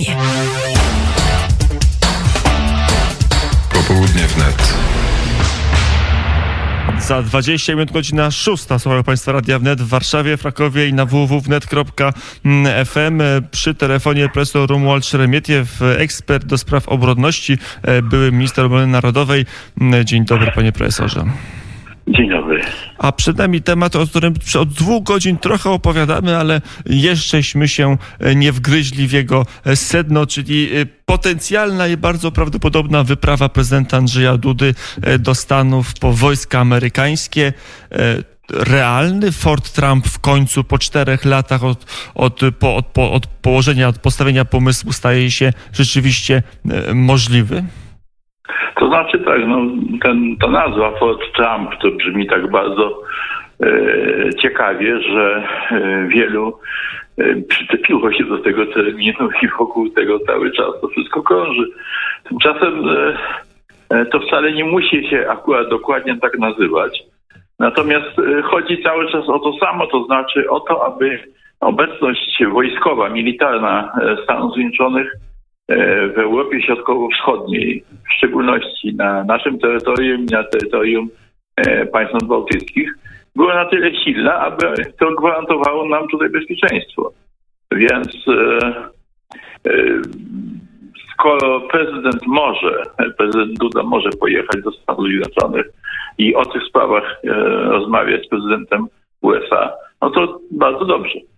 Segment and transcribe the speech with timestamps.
[0.00, 0.16] Nie.
[3.72, 4.74] Popołudnie wnet.
[6.98, 8.64] Za 20 minut godzina 6.
[8.78, 13.22] Słuchają Państwa Radia Wnet w Warszawie, w Krakowie i na www.wnet.fm.
[13.50, 17.58] Przy telefonie profesor Romuald Szeremietiew, ekspert do spraw obronności,
[18.02, 19.46] były minister obrony narodowej.
[20.04, 21.24] Dzień dobry, panie profesorze.
[22.10, 22.60] Dzień dobry.
[22.98, 27.96] A przed nami temat, o którym od dwóch godzin trochę opowiadamy, ale jeszcześmy się
[28.36, 30.68] nie wgryźli w jego sedno, czyli
[31.06, 34.74] potencjalna i bardzo prawdopodobna wyprawa prezydenta Andrzeja Dudy
[35.18, 37.52] do Stanów po wojska amerykańskie
[38.52, 43.98] realny Fort Trump w końcu po czterech latach od, od, po, od, od położenia, od
[43.98, 46.42] postawienia pomysłu staje się rzeczywiście
[46.94, 47.64] możliwy?
[48.80, 49.60] To znaczy tak, no,
[50.02, 53.02] ten, ta nazwa Fort Trump to brzmi tak bardzo
[53.62, 56.58] e, ciekawie, że e, wielu
[57.18, 61.66] e, przyczepiło się do tego terminu i wokół tego cały czas to wszystko krąży.
[62.28, 63.16] Tymczasem e,
[63.90, 67.02] e to wcale nie musi się akurat dokładnie tak nazywać.
[67.58, 71.18] Natomiast e, chodzi cały czas o to samo, to znaczy o to, aby
[71.60, 73.92] obecność wojskowa, militarna
[74.24, 75.12] Stanów Zjednoczonych
[76.14, 81.08] w Europie Środkowo-Wschodniej, w szczególności na naszym terytorium i na terytorium
[81.56, 82.94] e, państw nadbałtyckich,
[83.36, 84.66] była na tyle silna, aby
[84.98, 87.12] to gwarantowało nam tutaj bezpieczeństwo.
[87.72, 88.66] Więc e,
[89.66, 89.72] e,
[91.12, 92.82] skoro prezydent może,
[93.18, 95.66] prezydent Duda może pojechać do Stanów Zjednoczonych
[96.18, 97.20] i o tych sprawach
[97.64, 98.86] rozmawiać z prezydentem
[99.22, 101.29] USA, no to bardzo dobrze.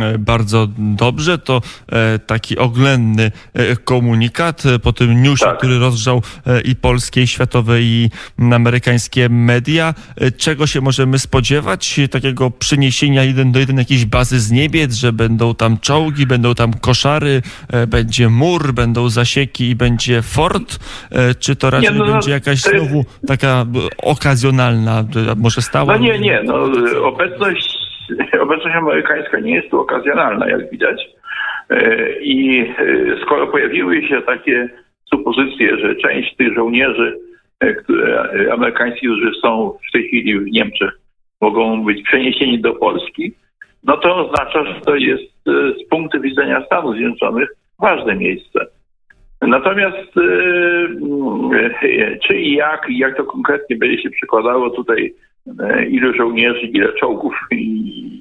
[0.00, 1.38] E, bardzo dobrze.
[1.38, 5.58] To e, taki oględny e, komunikat po tym newsie, tak.
[5.58, 6.22] który rozgrzał
[6.64, 8.10] i polskie, i światowe, i
[8.52, 9.94] amerykańskie media.
[10.36, 12.00] Czego się możemy spodziewać?
[12.10, 16.74] Takiego przeniesienia jeden do jeden jakiejś bazy z niebiec, że będą tam czołgi, będą tam
[16.74, 17.42] koszary,
[17.88, 20.78] będzie mur, będą zasieki i będzie fort?
[21.38, 23.66] Czy to raczej nie, no, będzie jakaś znowu taka
[23.98, 25.04] okazjonalna,
[25.36, 25.92] może stała?
[25.92, 26.42] No nie, nie.
[26.44, 26.54] No,
[27.04, 27.81] obecność
[28.42, 31.08] obecność amerykańska nie jest tu okazjonalna, jak widać.
[31.70, 32.74] E, I e,
[33.22, 34.68] skoro pojawiły się takie
[35.10, 37.18] supozycje, że część tych żołnierzy
[37.60, 40.90] e, które, amerykańskich, którzy są w tej chwili w Niemczech,
[41.40, 43.32] mogą być przeniesieni do Polski,
[43.84, 47.48] no to oznacza, że to jest z punktu widzenia Stanów Zjednoczonych
[47.80, 48.66] ważne miejsce.
[49.40, 50.12] Natomiast
[52.26, 55.14] czy i jak, i jak to konkretnie będzie się przekładało tutaj
[55.88, 57.56] ilu żołnierzy, ile czołgów i,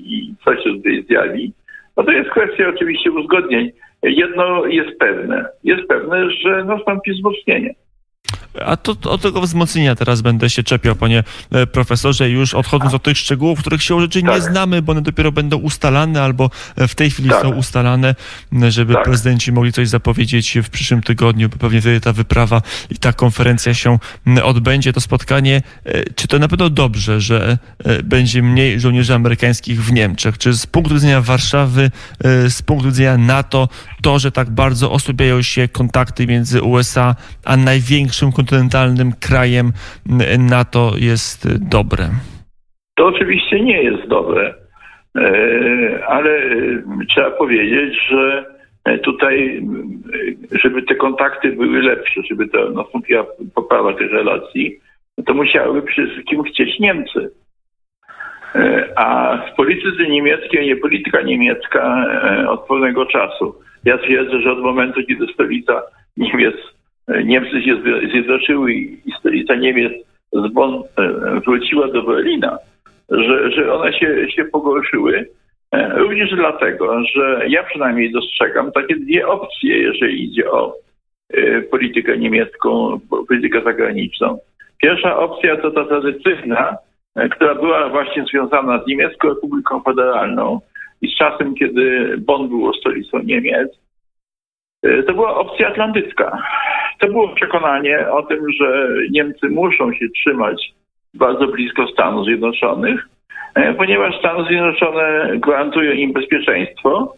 [0.06, 1.54] i co się tutaj zjawi,
[1.98, 3.72] no to jest kwestia oczywiście uzgodnień.
[4.04, 7.76] Jedno jest pewne, jest pewne, że nastąpi wzmocnienie.
[8.66, 13.04] A to od tego wzmocnienia teraz będę się czepiał, panie e, profesorze, już odchodząc od
[13.04, 14.32] tych szczegółów, których się rzeczy tak.
[14.32, 17.42] nie znamy, bo one dopiero będą ustalane albo e, w tej chwili tak.
[17.42, 18.16] są ustalane,
[18.70, 19.04] żeby tak.
[19.04, 23.74] prezydenci mogli coś zapowiedzieć w przyszłym tygodniu, bo pewnie wtedy ta wyprawa i ta konferencja
[23.74, 24.00] się
[24.44, 25.62] odbędzie, to spotkanie.
[25.86, 27.58] E, czy to na pewno dobrze, że
[28.04, 30.38] będzie mniej żołnierzy amerykańskich w Niemczech?
[30.38, 31.92] Czy z punktu widzenia Warszawy,
[32.50, 33.70] z punktu widzenia NATO,
[34.04, 39.72] to, że tak bardzo osłabiają się kontakty między USA a największym kontynentalnym krajem
[40.40, 42.10] NATO jest dobre?
[42.96, 44.54] To oczywiście nie jest dobre,
[45.18, 46.42] e, ale
[47.10, 48.46] trzeba powiedzieć, że
[49.04, 49.62] tutaj,
[50.64, 53.26] żeby te kontakty były lepsze, żeby to nastąpiła
[53.56, 54.80] poprawa tych relacji,
[55.26, 57.32] to musiałyby przede wszystkim chcieć Niemcy.
[58.56, 63.56] E, a w polityce niemieckiej nie polityka niemiecka e, od pewnego czasu.
[63.86, 65.82] Ja twierdzę, że od momentu, kiedy stolica
[66.18, 66.56] Niemiec
[67.26, 67.82] Niemcy się
[68.12, 69.94] zjednoczyły i stolica Niemiec
[70.34, 72.58] z Bonn e, wróciła do Berlina,
[73.10, 75.26] że, że one się, się pogorszyły.
[75.72, 80.74] E, również dlatego, że ja przynajmniej dostrzegam takie dwie opcje, jeżeli idzie o
[81.34, 84.38] e, politykę niemiecką, politykę zagraniczną.
[84.82, 86.78] Pierwsza opcja to ta tradycyjna,
[87.32, 90.60] która była właśnie związana z Niemiecką Republiką Federalną
[91.02, 93.70] i z czasem, kiedy Bonn było stolicą Niemiec,
[95.08, 96.38] to była opcja atlantycka.
[97.00, 100.74] To było przekonanie o tym, że Niemcy muszą się trzymać
[101.14, 103.08] bardzo blisko Stanów Zjednoczonych,
[103.56, 107.16] e, ponieważ Stany Zjednoczone gwarantują im bezpieczeństwo,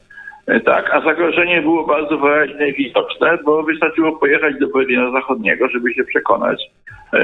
[0.48, 5.68] e, tak, a zagrożenie było bardzo wyraźne i widoczne, bo wystarczyło pojechać do Berlina Zachodniego,
[5.70, 6.64] żeby się przekonać,
[7.14, 7.20] e,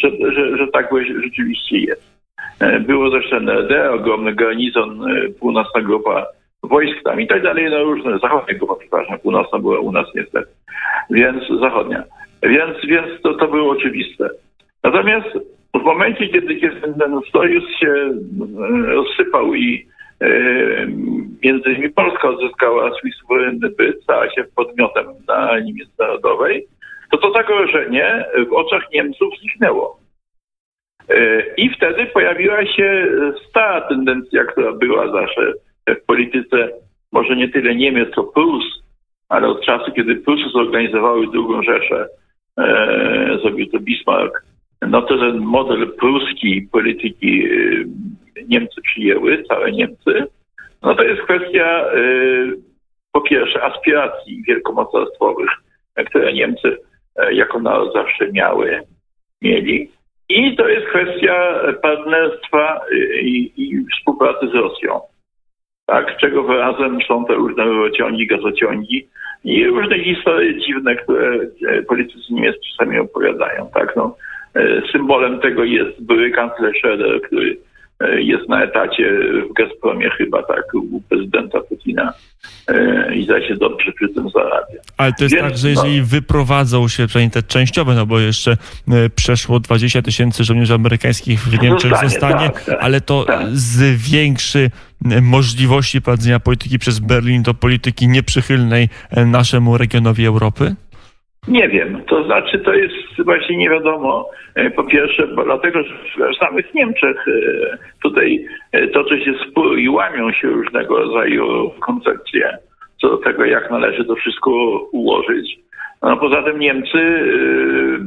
[0.00, 0.90] że, że, że tak
[1.24, 2.21] rzeczywiście jest.
[2.80, 5.04] Było zresztą NRD, ogromny garnizon,
[5.40, 6.26] północna grupa
[6.62, 10.48] wojsk tam i tak dalej, no różne, zachodnia grupa, przepraszam, północna była u nas niestety
[11.10, 12.04] więc zachodnia.
[12.42, 14.28] Więc, więc to, to było oczywiste.
[14.84, 15.28] Natomiast
[15.74, 16.60] w momencie, kiedy,
[16.98, 18.14] ten sojusz się e,
[18.86, 19.86] rozsypał i
[21.44, 26.66] między innymi Polska odzyskała swój suwerenny byt, stała się podmiotem na armii międzynarodowej,
[27.10, 29.98] to to zagrożenie w oczach Niemców zniknęło.
[31.56, 33.06] I wtedy pojawiła się
[33.48, 35.52] stara tendencja, która była zawsze
[35.88, 36.68] w polityce
[37.12, 38.64] może nie tyle Niemiec, co Prus,
[39.28, 42.06] ale od czasu, kiedy Prusy zorganizowały drugą Rzeszę,
[42.58, 44.42] e, zrobił to Bismarck,
[44.82, 47.48] no to ten model pruski polityki e,
[48.48, 50.26] Niemcy przyjęły, całe Niemcy,
[50.82, 51.98] no to jest kwestia e,
[53.12, 55.50] po pierwsze aspiracji wielkomocarstwowych,
[56.06, 56.76] które Niemcy
[57.16, 58.80] e, jako naród zawsze miały,
[59.42, 59.90] mieli.
[60.36, 62.80] I to jest kwestia partnerstwa
[63.22, 65.00] i, i współpracy z Rosją
[65.86, 69.08] tak, czego wyrazem są te różne rurociągi, gazociągi
[69.44, 71.38] i różne historie dziwne, które
[71.68, 73.70] e, politycy niemieccy czasami opowiadają.
[73.74, 74.16] Tak, no,
[74.54, 76.82] e, symbolem tego jest były kanclerz
[77.26, 77.56] który
[78.18, 79.18] jest na etacie
[79.50, 82.12] w Gazpromie chyba, tak, u prezydenta Putina
[83.14, 84.80] i zdaje się dobrze przy tym zarabia.
[84.96, 88.20] Ale to jest Więc, tak, że jeżeli no, wyprowadzą się, przynajmniej te częściowe, no bo
[88.20, 88.56] jeszcze
[89.14, 93.46] przeszło 20 tysięcy żołnierzy amerykańskich w Niemczech zostanie, zostanie tak, tak, ale to tak.
[93.52, 94.70] zwiększy
[95.22, 100.74] możliwości prowadzenia polityki przez Berlin do polityki nieprzychylnej e, naszemu regionowi Europy?
[101.48, 102.02] Nie wiem.
[102.04, 104.30] To znaczy, to jest właśnie nie wiadomo.
[104.54, 108.46] E, po pierwsze, bo dlatego, że w samych Niemczech e, tutaj
[108.92, 112.58] toczy się spór i łamią się różnego rodzaju koncepcje
[113.00, 114.50] co do tego, jak należy to wszystko
[114.92, 115.58] ułożyć.
[116.02, 116.98] No, poza tym Niemcy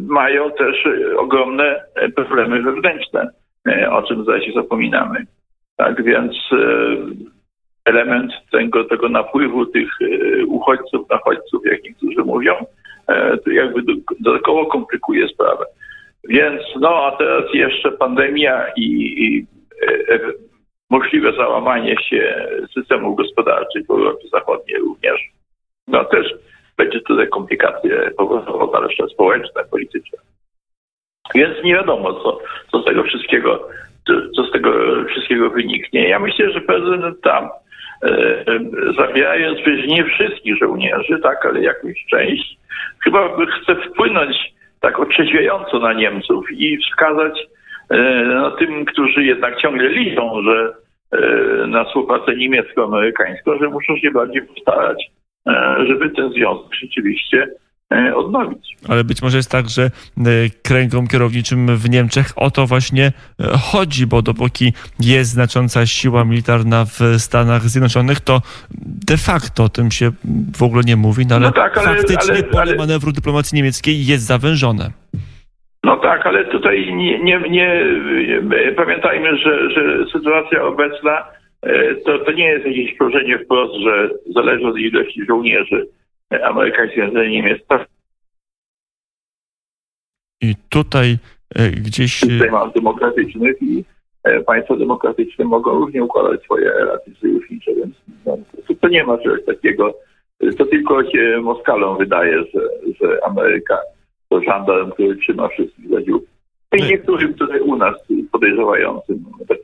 [0.08, 0.88] mają też
[1.18, 1.82] ogromne
[2.16, 3.30] problemy wewnętrzne,
[3.92, 5.26] o czym zaś zapominamy.
[5.78, 6.58] Tak więc e,
[7.86, 12.66] element tego, tego napływu tych e, uchodźców, nachodźców, jak niektórzy mówią, e,
[13.48, 13.82] jakby
[14.20, 15.66] dodatkowo komplikuje sprawę.
[16.30, 19.46] Więc no, a teraz jeszcze pandemia i, i
[20.90, 25.22] możliwe załamanie się systemów gospodarczych w Europie Zachodniej również.
[25.88, 26.34] No też
[26.78, 30.20] będzie tutaj komplikacje powodowało, ale jeszcze społeczne, polityczne.
[31.36, 32.40] Więc nie wiadomo, co,
[32.72, 33.70] co z tego wszystkiego
[34.36, 34.72] co z tego
[35.10, 36.10] wszystkiego wyniknie.
[36.10, 37.50] Ja myślę, że prezydent tam
[38.04, 38.46] e,
[38.98, 42.58] zabierając przecież nie wszystkich żołnierzy, tak, ale jakąś część,
[43.04, 47.48] chyba chce wpłynąć tak otrzeźwiająco na Niemców i wskazać
[47.90, 50.74] e, no, tym, którzy jednak ciągle liczą, że
[51.12, 55.12] e, na współpracę niemiecko-amerykańską, że muszą się bardziej postarać,
[55.88, 57.48] żeby ten związek rzeczywiście
[58.16, 58.78] odnowić.
[58.90, 59.90] Ale być może jest tak, że e,
[60.64, 63.12] kręgom kierowniczym w Niemczech o to właśnie e,
[63.72, 68.42] chodzi, bo dopóki jest znacząca siła militarna w Stanach Zjednoczonych, to
[69.08, 70.12] de facto o tym się
[70.58, 72.76] w ogóle nie mówi, no ale, no tak, ale faktycznie ale, pole ale...
[72.76, 74.90] manewru dyplomacji niemieckiej jest zawężone.
[75.84, 77.86] No tak, ale tutaj nie, nie, nie
[78.76, 81.24] pamiętajmy, że, że sytuacja obecna
[82.06, 85.88] to, to nie jest jakieś proszenie wprost, że zależy od ilości żołnierzy
[86.30, 87.62] amerykańskich na Niemiec.
[90.42, 91.18] I tutaj
[91.56, 92.24] e, gdzieś...
[92.24, 93.84] E, Systemach demokratycznych i
[94.24, 97.96] e, państwa demokratyczne mogą również układać swoje relacje sojusznicze, więc
[98.26, 98.38] no,
[98.82, 99.94] to nie ma czegoś takiego.
[100.58, 102.62] To tylko się Moskalom wydaje, że,
[103.02, 103.78] że Ameryka
[104.30, 106.26] to żandarm, który trzyma wszystkich za dziób.
[106.78, 107.96] I niektórym tutaj u nas
[108.32, 109.55] podejrzewającym rzeczy.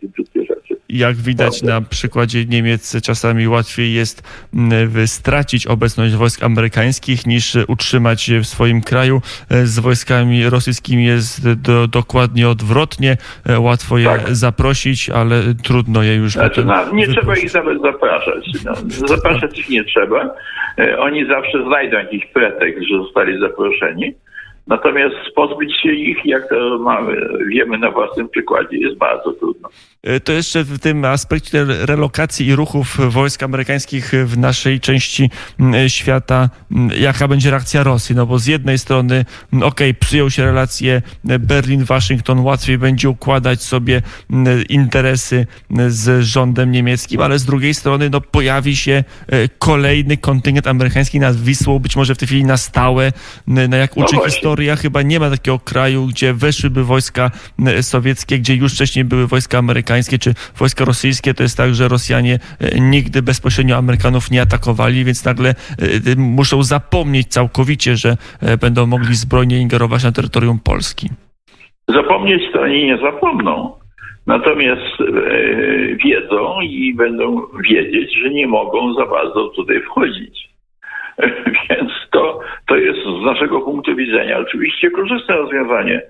[0.91, 8.31] Jak widać na przykładzie Niemiec, czasami łatwiej jest mm, stracić obecność wojsk amerykańskich niż utrzymać
[8.41, 9.21] w swoim kraju.
[9.49, 13.17] E, z wojskami rosyjskimi jest do, dokładnie odwrotnie.
[13.49, 14.35] E, łatwo je tak.
[14.35, 18.49] zaprosić, ale trudno je już znaczy, no, Nie trzeba ich nawet zapraszać.
[18.65, 18.73] No,
[19.07, 20.35] zapraszać ich nie trzeba.
[20.79, 24.13] E, oni zawsze znajdą jakiś pretekst, że zostali zaproszeni.
[24.67, 29.69] Natomiast pozbyć się ich, jak to mamy, wiemy na własnym przykładzie, jest bardzo trudno.
[30.03, 35.29] E, to jeszcze w tym aspekcie relokacji i ruchów wojsk amerykańskich w naszej części
[35.87, 36.49] świata,
[36.99, 38.15] jaka będzie reakcja Rosji?
[38.15, 44.01] No bo z jednej strony, okej, okay, przyjął się relacje Berlin-Waszyngton, łatwiej będzie układać sobie
[44.69, 45.47] interesy
[45.87, 51.41] z rządem niemieckim, ale z drugiej strony no, pojawi się e, kolejny kontyngent amerykański nad
[51.41, 53.11] Wisłą, być może w tej chwili na stałe,
[53.47, 57.31] no jak uczy no historia chyba nie ma takiego kraju, gdzie weszłyby wojska
[57.81, 61.33] sowieckie, gdzie już wcześniej były wojska amerykańskie czy wojska rosyjskie.
[61.33, 65.55] To jest tak, że Rosjanie e, nigdy bezpośrednio Amerykanów nie atakowali, więc nagle e,
[66.17, 71.09] muszą zapomnieć całkowicie, że e, będą mogli zbrojnie ingerować na terytorium Polski.
[71.87, 73.81] Zapomnieć to oni nie zapomną.
[74.27, 75.05] Natomiast e,
[75.95, 80.49] wiedzą i będą wiedzieć, że nie mogą za bardzo tutaj wchodzić.
[81.69, 86.01] Więc to, to jest z naszego punktu widzenia oczywiście korzystne rozwiązanie.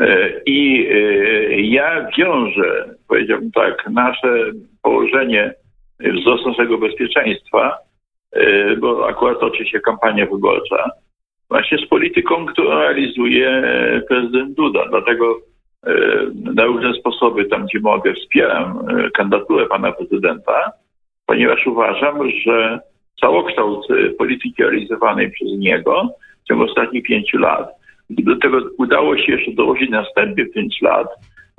[0.00, 4.50] E, I e, ja wiążę, powiedziałbym tak, nasze
[4.82, 5.54] położenie
[6.00, 7.78] wzrost naszego bezpieczeństwa,
[8.32, 10.90] e, bo akurat toczy się kampania wyborcza,
[11.48, 13.62] właśnie z polityką, którą realizuje
[14.08, 14.88] prezydent Duda.
[14.88, 15.38] Dlatego
[16.54, 20.72] na różne sposoby, tam gdzie mogę, wspieram kandydaturę pana prezydenta,
[21.26, 22.80] ponieważ uważam, że
[23.20, 23.86] całokształt
[24.18, 26.08] polityki realizowanej przez niego
[26.44, 27.70] w ciągu ostatnich pięciu lat,
[28.10, 31.06] do tego udało się jeszcze dołożyć następne pięć lat,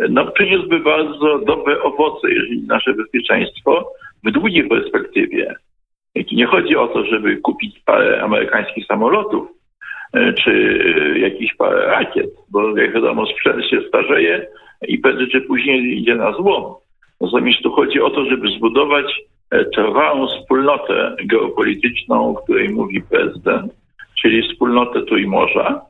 [0.09, 3.91] no, przyniósłby bardzo dobre owoce, jeżeli nasze bezpieczeństwo
[4.23, 5.55] w długiej perspektywie.
[6.31, 9.47] Nie chodzi o to, żeby kupić parę amerykańskich samolotów,
[10.13, 10.79] e, czy
[11.19, 14.47] jakiś parę rakiet, bo jak wiadomo sprzęt się starzeje
[14.87, 16.73] i prędzej czy później idzie na złom.
[17.21, 19.05] Natomiast tu chodzi o to, żeby zbudować
[19.51, 23.73] e, trwałą wspólnotę geopolityczną, o której mówi prezydent,
[24.21, 25.81] czyli wspólnotę Trójmorza.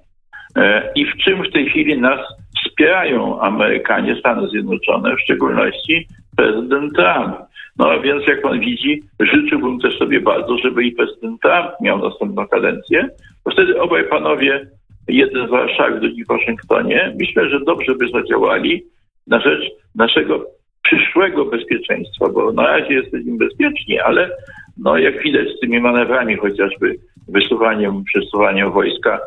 [0.57, 2.19] E, I w czym w tej chwili nas
[2.65, 7.35] wspierają Amerykanie, Stany Zjednoczone, w szczególności prezydent Trump.
[7.77, 12.47] No więc jak pan widzi, życzyłbym też sobie bardzo, żeby i prezydent Trump miał następną
[12.47, 13.09] kadencję,
[13.45, 14.67] bo wtedy obaj panowie,
[15.07, 18.83] jeden w Warszawie, drugi w Waszyngtonie, myślę, że dobrze by zadziałali
[19.27, 19.63] na rzecz
[19.95, 20.45] naszego
[20.83, 24.29] przyszłego bezpieczeństwa, bo na razie jesteśmy bezpieczni, ale
[24.77, 26.95] no jak widać z tymi manewrami, chociażby
[27.27, 29.19] wysuwaniem, przesuwaniem wojska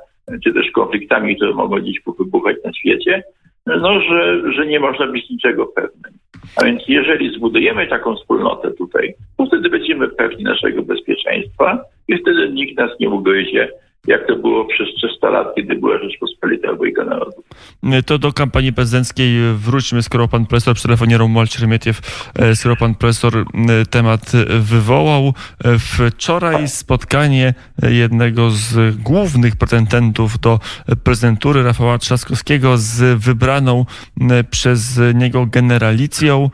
[0.45, 3.23] czy też konfliktami, które mogą gdzieś wybuchać na świecie,
[3.67, 6.13] no, że, że nie można być niczego pewnym.
[6.57, 12.51] A więc jeżeli zbudujemy taką wspólnotę tutaj, to wtedy będziemy pewni naszego bezpieczeństwa i wtedy
[12.53, 13.69] nikt nas nie ugryzie
[14.07, 16.75] jak to było przez 300 lat, kiedy była Rzeczpospolita.
[18.07, 22.01] To do kampanii prezydenckiej wróćmy, skoro pan profesor przy telefonie Romuald Szermietiew,
[22.35, 23.45] e, skoro pan profesor e,
[23.87, 25.35] temat wywołał.
[25.65, 30.61] E, wczoraj spotkanie jednego z głównych pretendentów do
[31.03, 33.87] prezydentury, Rafała Trzaskowskiego, z wybraną
[34.51, 36.51] przez niego generalicją.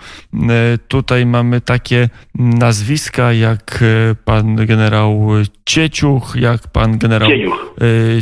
[0.88, 3.85] Tutaj mamy takie nazwiska jak
[4.25, 5.28] pan generał
[5.64, 7.75] Cieciuch, jak pan generał Cieniuch,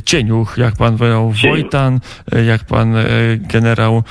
[0.05, 2.01] Cieniuch jak pan generał Wojtan,
[2.33, 4.03] e, jak pan e, generał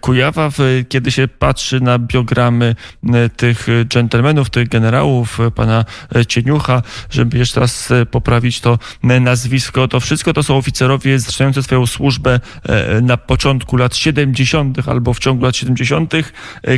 [0.00, 0.50] Kujawa.
[0.88, 2.74] Kiedy się patrzy na biogramy
[3.36, 5.84] tych dżentelmenów, tych generałów, pana
[6.28, 12.40] Cieniucha, żeby jeszcze raz poprawić to nazwisko, to wszystko to są oficerowie zaczynający swoją służbę
[13.02, 14.88] na początku lat 70.
[14.88, 16.12] albo w ciągu lat 70.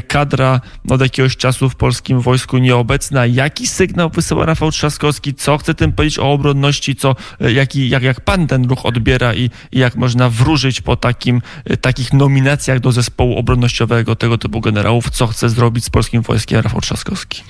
[0.09, 3.26] Kadra od jakiegoś czasu w polskim wojsku nieobecna.
[3.26, 5.35] Jaki sygnał wysyła Rafał Trzaskowski?
[5.35, 6.97] Co chce tym powiedzieć o obronności?
[6.97, 11.37] Co, jak jak, jak pan ten ruch odbiera i, i jak można wróżyć po takim,
[11.37, 11.40] e,
[11.80, 16.80] takich nominacjach do zespołu obronnościowego tego typu generałów, co chce zrobić z polskim wojskiem Rafał
[16.80, 17.42] Trzaskowski?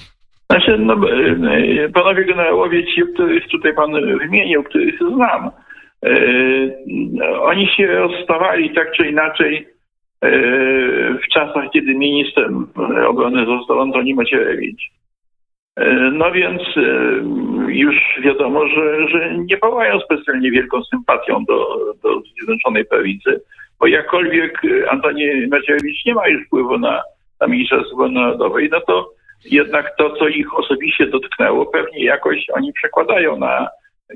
[0.51, 5.51] Znaczy, no, e, panowie generałowie, ci, których tutaj pan wymienił, których znam,
[7.41, 9.69] oni się rozstawali tak czy inaczej
[11.23, 12.67] w czasach, kiedy ministrem
[13.09, 14.91] obrony został Antoni Macierewicz.
[16.13, 16.63] No więc
[17.69, 23.41] już wiadomo, że, że nie pałają specjalnie wielką sympatią do, do Zjednoczonej Prawicy,
[23.81, 27.03] bo jakkolwiek Antoni Macierewicz nie ma już wpływu na,
[27.41, 29.11] na Ministerstwo Narodowej, no to
[29.45, 33.69] jednak to, co ich osobiście dotknęło, pewnie jakoś oni przekładają na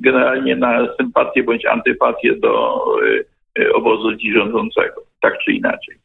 [0.03, 2.85] generalnie na sympatię bądź antypatię do
[3.59, 5.97] y, obozu rządzącego, tak czy inaczej.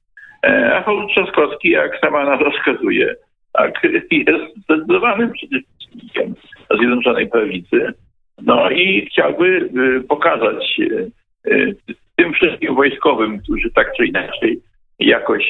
[0.44, 3.16] Rafał Trzaskowski, jak sama nazwa wskazuje,
[3.54, 6.36] tak, jest zdecydowanym przeciwnikiem
[6.80, 7.94] Zjednoczonej Prawicy.
[8.42, 11.12] No i chciałby y, pokazać y,
[11.48, 11.76] y,
[12.20, 14.62] tym wszystkim wojskowym, którzy tak czy inaczej
[15.00, 15.46] jakoś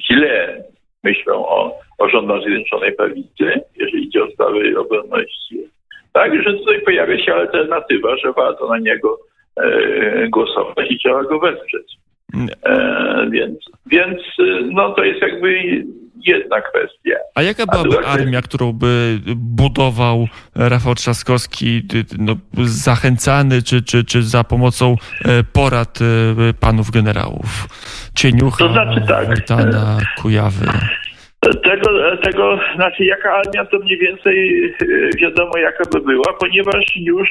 [0.00, 0.64] źle
[1.04, 5.58] myślą o, o rządach Zjednoczonej Prawicy, jeżeli idzie o sprawy obronności.
[6.12, 9.18] Tak, że tutaj pojawia się alternatywa, że warto na niego
[9.56, 11.96] e, głosować i trzeba go wesprzeć.
[12.66, 14.18] E, więc, więc
[14.70, 15.84] no to jest jakby
[16.26, 17.16] jedna kwestia.
[17.34, 21.82] A jaka byłaby A armia, którą by budował Rafał Trzaskowski,
[22.18, 26.04] no, zachęcany, czy, czy, czy za pomocą e, porad e,
[26.60, 27.68] panów generałów?
[28.14, 29.26] Cieniucha, to znaczy tak.
[29.26, 30.66] Wojtana, Kujawy.
[31.64, 37.28] Tego, tego, znaczy jaka armia to mniej więcej e, wiadomo jaka by była, ponieważ już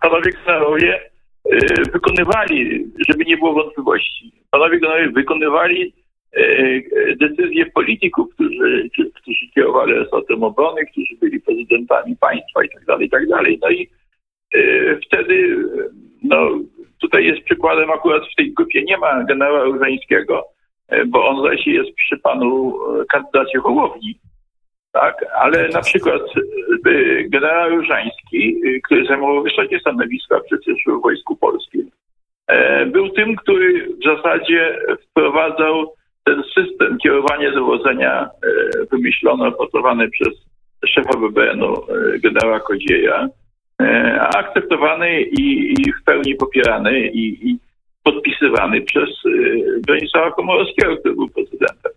[0.00, 1.00] panowie generałowie
[1.92, 6.01] wykonywali, żeby nie było wątpliwości, panowie generałowie wykonywali E,
[7.16, 13.10] decyzje polityków, którzy, którzy kierowali resortem obrony, którzy byli prezydentami państwa i tak dalej, i
[13.10, 13.58] tak dalej.
[13.62, 13.90] No i
[14.54, 14.60] e,
[15.06, 15.64] wtedy,
[16.22, 16.50] no
[17.00, 20.44] tutaj jest przykładem akurat w tej grupie nie ma generała Różańskiego,
[20.88, 24.18] e, bo on zaś jest przy panu kandydacie Hołowni.
[24.92, 26.22] Tak, ale na przykład
[27.24, 31.90] generał Różański, który zajmował wysokie stanowiska przecież w Wojsku Polskim,
[32.86, 34.78] był tym, który w zasadzie
[35.10, 38.28] wprowadzał ten system kierowania dowodzenia
[38.90, 40.28] wymyślono, opracowany przez
[40.86, 41.86] szefa BBN-u
[42.22, 43.28] generała Kodzieja,
[44.18, 47.58] akceptowany i, i w pełni popierany i, i
[48.04, 49.08] podpisywany przez
[49.86, 51.92] Bronisława Komorowskiego, który był prezydentem.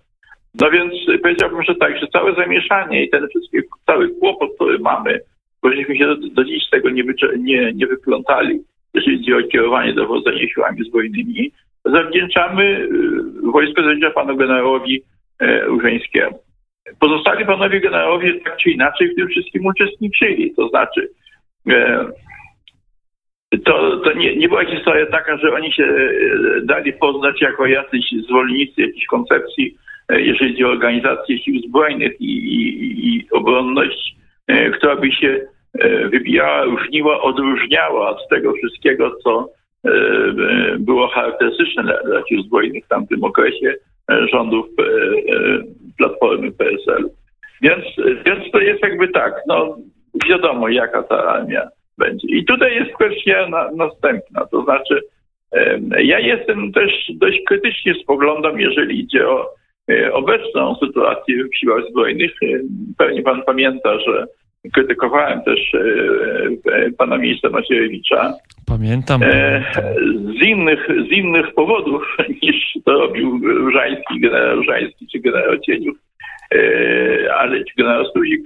[0.61, 5.19] No więc powiedziałbym, że tak, że całe zamieszanie i ten wszystki, cały kłopot, który mamy,
[5.61, 7.03] bo żeśmy się do, do dziś tego nie,
[7.37, 8.59] nie, nie wyplątali,
[8.93, 11.51] jeżeli chodzi o kierowanie dowodzenie siłami zbrojnymi,
[11.85, 15.01] zawdzięczamy y, wojsko zawdzięcza panu generałowi
[15.39, 16.39] e, Urzeńskiemu.
[16.99, 21.09] Pozostali panowie generałowie tak czy inaczej w tym wszystkim uczestniczyli, to znaczy
[21.69, 22.05] e,
[23.65, 28.05] to, to nie, nie była historia taka, że oni się e, dali poznać jako jacyś
[28.27, 29.77] zwolennicy jakiejś koncepcji
[30.09, 34.15] E, jeżeli chodzi o organizację sił zbrojnych i, i, i obronność,
[34.47, 35.45] e, która by się
[35.79, 39.49] e, wybijała, różniła, odróżniała od tego wszystkiego, co
[40.79, 43.75] było charakterystyczne dla, dla sił zbrojnych w tamtym okresie
[44.31, 44.65] rządów
[45.97, 47.09] Platformy PSL.
[47.61, 47.85] Więc,
[48.25, 49.77] więc to jest jakby tak, no
[50.29, 52.27] wiadomo jaka ta armia będzie.
[52.27, 55.01] I tutaj jest kwestia na, następna, to znaczy
[56.03, 59.55] ja jestem też dość krytycznie spoglądam, jeżeli idzie o
[59.91, 62.31] E, obecną sytuację w siłach zbrojnych.
[62.43, 62.47] E,
[62.97, 64.25] pewnie pan pamięta, że
[64.73, 68.33] krytykowałem też e, pana ministra Macierewicza.
[68.67, 69.21] Pamiętam.
[70.39, 72.55] Z innych, z innych powodów niż
[72.85, 75.97] to robił Różański, generał Różański czy generał Cieniów,
[77.37, 78.41] ale czy generał Stuzik.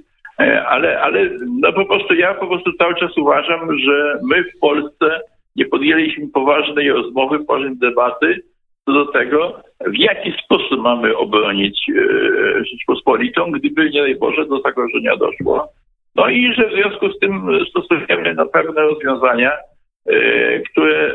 [0.66, 5.20] Ale, ale no po prostu ja po prostu cały czas uważam, że my w Polsce
[5.56, 8.42] nie podjęliśmy poważnej rozmowy, poważnej debaty
[8.84, 14.60] co do tego, w jaki sposób mamy obronić e, Rzeczpospolitą, gdyby, nie daj Boże, do
[14.60, 15.68] zagrożenia doszło.
[16.16, 19.52] No i że w związku z tym stosujemy na pewne rozwiązania,
[20.06, 21.14] e, które e,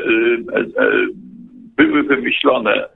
[1.76, 2.88] były wymyślone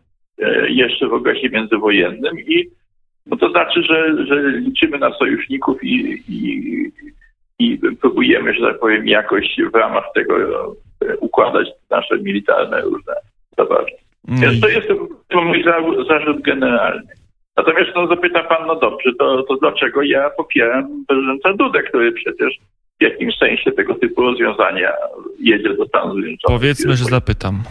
[0.69, 2.67] jeszcze w okresie międzywojennym i
[3.27, 6.93] no to znaczy, że, że liczymy na sojuszników i, i,
[7.59, 10.35] i próbujemy, że tak powiem, jakoś w ramach tego
[11.21, 13.13] układać nasze militarne różne
[13.59, 13.91] zabawy.
[14.29, 14.89] Więc to jest
[15.29, 15.65] to mój
[16.09, 17.20] zarzut generalny.
[17.57, 22.55] Natomiast no, zapyta pan, no dobrze, to, to dlaczego ja popieram prezydenta Dudę, który przecież
[23.01, 24.93] w jakimś sensie tego typu rozwiązania
[25.41, 26.61] jedzie do Stanów Zjednoczonych.
[26.61, 27.63] Powiedzmy, że zapytam.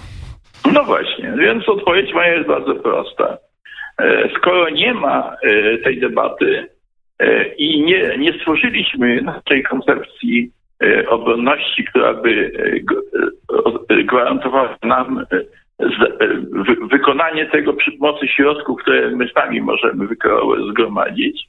[0.74, 3.38] No właśnie, więc odpowiedź moja jest bardzo prosta.
[4.00, 6.68] E, skoro nie ma e, tej debaty
[7.20, 10.52] e, i nie, nie stworzyliśmy naszej koncepcji
[11.08, 12.52] obronności, która by
[14.04, 15.26] gwarantowała nam
[16.92, 20.08] wykonanie tego przy pomocy środków, które my sami możemy
[20.72, 21.48] zgromadzić,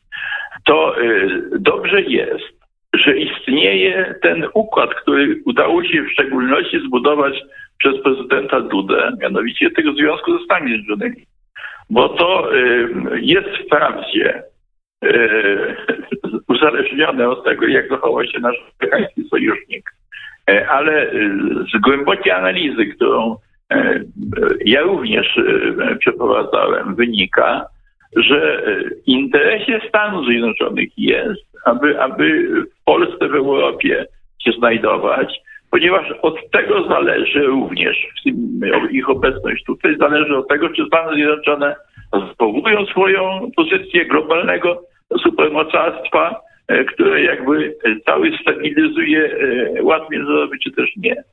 [0.64, 2.60] to y, dobrze jest,
[2.94, 7.42] że istnieje ten układ, który udało się w szczególności zbudować
[7.78, 11.26] przez prezydenta Dudę, mianowicie tego związku ze Stanami Zjednoczonymi.
[11.90, 12.88] Bo to y,
[13.20, 14.42] jest wprawdzie
[16.48, 19.90] uzależnione od tego, jak zachował się nasz amerykański sojusznik,
[20.68, 21.10] ale
[21.74, 23.49] z głębokiej analizy, którą E,
[24.64, 27.66] ja również e, przeprowadzałem, wynika,
[28.16, 28.62] że
[29.04, 32.48] w interesie Stanów Zjednoczonych jest, aby, aby
[32.80, 34.06] w Polsce, w Europie
[34.44, 38.06] się znajdować, ponieważ od tego zależy również
[38.90, 41.76] ich obecność tutaj, zależy od tego, czy Stany Zjednoczone
[42.12, 44.82] zachowują swoją pozycję globalnego
[45.22, 47.74] supermocarstwa, e, które jakby
[48.06, 49.36] cały stabilizuje
[49.82, 51.24] ład międzynarodowy, czy też nie.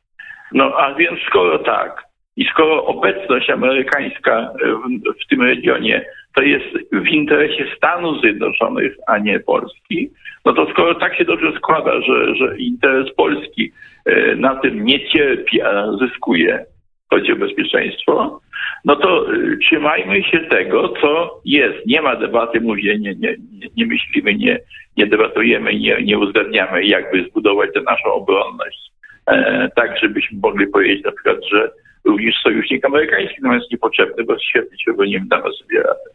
[0.51, 6.65] No a więc skoro tak, i skoro obecność amerykańska w, w, tym regionie to jest
[6.91, 10.09] w interesie Stanów Zjednoczonych, a nie Polski,
[10.45, 13.71] no to skoro tak się dobrze składa, że, że interes Polski
[14.05, 16.65] e, na tym nie cierpi, a zyskuje,
[17.09, 18.41] chodzi o bezpieczeństwo,
[18.85, 21.85] no to e, trzymajmy się tego, co jest.
[21.85, 23.35] Nie ma debaty, mówię, nie, nie,
[23.77, 24.59] nie myślimy, nie,
[24.97, 28.91] nie debatujemy, nie, nie uzgadniamy, jakby zbudować tę naszą obronność.
[29.27, 31.71] E, tak, żebyśmy mogli powiedzieć na przykład, że
[32.05, 36.09] również sojusznik amerykański nam jest niepotrzebny, bo świetnie się go nie damy sobie radę.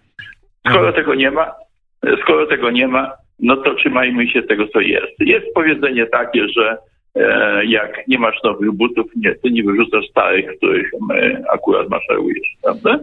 [0.61, 0.95] Skoro mhm.
[0.95, 1.53] tego nie ma,
[2.23, 5.21] skoro tego nie ma, no to trzymajmy się tego, co jest.
[5.21, 6.79] Jest powiedzenie takie, że
[7.15, 12.49] e, jak nie masz nowych butów, nie, ty nie wyrzucasz starych, których e, akurat maszerujesz,
[12.63, 12.99] prawda?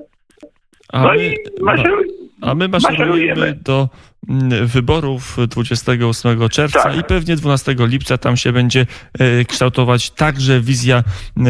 [0.94, 2.08] No i maszeruj,
[2.41, 3.89] a my maszerujemy do
[4.28, 6.97] Mm, wyborów 28 czerwca tak.
[6.97, 8.86] i pewnie 12 lipca tam się będzie
[9.19, 11.41] e, kształtować także wizja e,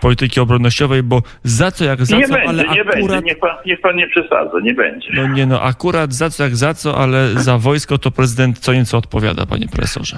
[0.00, 2.94] polityki obronnościowej, bo za co jak za nie co, będzie, ale nie akurat...
[2.94, 5.08] Będzie, niech pan, niech pan nie przesadza, nie będzie.
[5.14, 8.72] No nie no, akurat za co jak za co, ale za wojsko to prezydent co
[8.72, 10.16] nieco odpowiada, panie profesorze.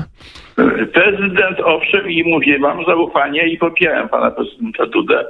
[0.92, 5.24] Prezydent owszem i mówię, mam zaufanie i popieram pana prezydenta Dudę.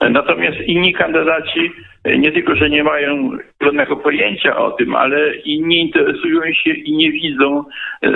[0.00, 1.72] Natomiast inni kandydaci
[2.04, 3.30] nie tylko, że nie mają
[3.62, 7.64] żadnego pojęcia o tym, ale i nie interesują się i nie widzą
[8.02, 8.10] e,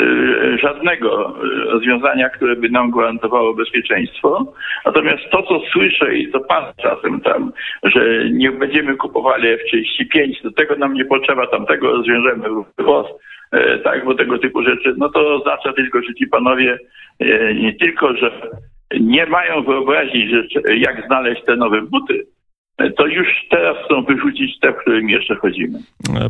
[0.59, 4.55] żadnego rozwiązania, które by nam gwarantowało bezpieczeństwo.
[4.87, 10.53] Natomiast to, co słyszę i co pan czasem tam, że nie będziemy kupowali F-35, do
[10.53, 13.07] tego nam nie potrzeba, tamtego rozwiążemy włos,
[13.53, 16.79] e, tak, bo tego typu rzeczy, no to oznacza tylko, że ci panowie
[17.21, 18.31] e, nie tylko, że
[19.01, 22.27] nie mają wyobraźni, że jak znaleźć te nowe buty,
[22.97, 25.79] to już teraz chcą wyrzucić te, w którym jeszcze chodzimy.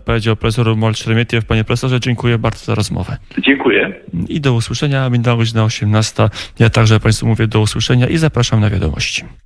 [0.05, 1.45] Powiedział profesor Molt Szeremietiew.
[1.45, 3.17] Panie profesorze, dziękuję bardzo za rozmowę.
[3.39, 3.95] Dziękuję.
[4.29, 5.11] I do usłyszenia.
[5.11, 6.29] Minęła godzina 18.
[6.59, 9.23] Ja także Państwu mówię do usłyszenia i zapraszam na wiadomości.